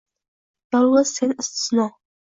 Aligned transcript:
Yolgʼiz 0.75 1.13
sen 1.19 1.37
istisno 1.45 1.87